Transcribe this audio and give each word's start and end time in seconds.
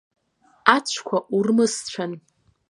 Ацәқәа 0.75 1.17
урмысцәан. 1.37 2.11